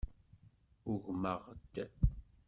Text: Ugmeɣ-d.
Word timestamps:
Ugmeɣ-d. 0.91 1.75